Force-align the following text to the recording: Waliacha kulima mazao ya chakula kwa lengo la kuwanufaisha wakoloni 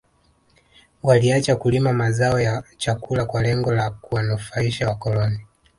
Waliacha 1.03 1.55
kulima 1.55 1.93
mazao 1.93 2.39
ya 2.39 2.63
chakula 2.77 3.25
kwa 3.25 3.41
lengo 3.41 3.71
la 3.71 3.89
kuwanufaisha 3.91 4.89
wakoloni 4.89 5.45